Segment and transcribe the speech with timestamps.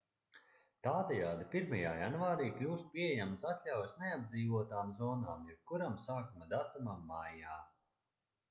[0.85, 1.75] tādējādi 1.
[1.97, 7.61] janvārī kļūst pieejamas atļaujas neapdzīvotām zonām jebkuram sākuma datumam maijā